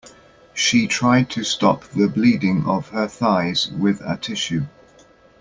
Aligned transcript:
She 0.55 0.87
tried 0.87 1.29
to 1.29 1.43
stop 1.43 1.83
the 1.91 2.07
bleeding 2.07 2.65
of 2.65 2.87
her 2.89 3.07
thighs 3.07 3.67
with 3.69 4.01
a 4.03 4.17
tissue. 4.17 4.63